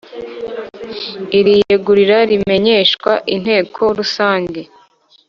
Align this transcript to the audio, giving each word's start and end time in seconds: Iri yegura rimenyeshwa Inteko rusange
Iri 1.39 1.53
yegura 1.63 2.17
rimenyeshwa 2.29 3.11
Inteko 3.35 3.81
rusange 3.97 4.61